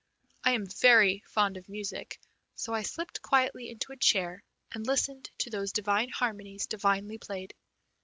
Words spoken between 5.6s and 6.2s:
divine